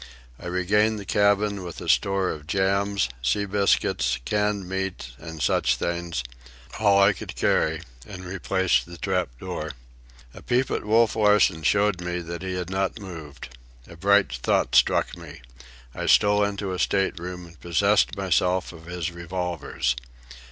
[0.39, 5.75] I regained the cabin with a store of jams, sea biscuits, canned meats, and such
[5.75, 9.73] things,—all I could carry,—and replaced the trap door.
[10.33, 13.55] A peep at Wolf Larsen showed me that he had not moved.
[13.87, 15.41] A bright thought struck me.
[15.93, 19.95] I stole into his state room and possessed myself of his revolvers.